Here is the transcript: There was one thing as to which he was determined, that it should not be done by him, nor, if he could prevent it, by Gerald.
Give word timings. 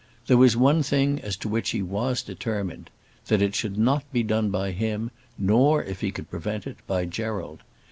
There 0.25 0.35
was 0.35 0.57
one 0.57 0.81
thing 0.81 1.19
as 1.21 1.37
to 1.37 1.47
which 1.47 1.69
he 1.69 1.83
was 1.83 2.23
determined, 2.23 2.89
that 3.27 3.39
it 3.39 3.53
should 3.53 3.77
not 3.77 4.11
be 4.11 4.23
done 4.23 4.49
by 4.49 4.71
him, 4.71 5.11
nor, 5.37 5.83
if 5.83 6.01
he 6.01 6.09
could 6.09 6.27
prevent 6.31 6.65
it, 6.65 6.77
by 6.87 7.05
Gerald. 7.05 7.59